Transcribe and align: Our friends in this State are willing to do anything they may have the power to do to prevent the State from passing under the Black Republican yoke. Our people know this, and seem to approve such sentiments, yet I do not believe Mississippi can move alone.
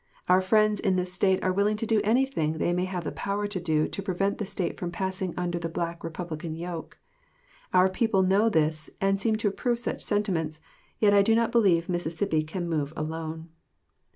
Our 0.27 0.41
friends 0.41 0.79
in 0.79 0.95
this 0.95 1.13
State 1.13 1.43
are 1.43 1.53
willing 1.53 1.77
to 1.77 1.85
do 1.85 2.01
anything 2.03 2.53
they 2.53 2.73
may 2.73 2.85
have 2.85 3.03
the 3.03 3.11
power 3.11 3.45
to 3.45 3.59
do 3.59 3.87
to 3.87 4.01
prevent 4.01 4.39
the 4.39 4.47
State 4.47 4.79
from 4.79 4.89
passing 4.91 5.31
under 5.37 5.59
the 5.59 5.69
Black 5.69 6.03
Republican 6.03 6.55
yoke. 6.55 6.97
Our 7.71 7.87
people 7.87 8.23
know 8.23 8.49
this, 8.49 8.89
and 8.99 9.21
seem 9.21 9.35
to 9.35 9.47
approve 9.47 9.77
such 9.77 10.01
sentiments, 10.03 10.59
yet 10.97 11.13
I 11.13 11.21
do 11.21 11.35
not 11.35 11.51
believe 11.51 11.87
Mississippi 11.87 12.41
can 12.41 12.67
move 12.67 12.93
alone. 12.95 13.49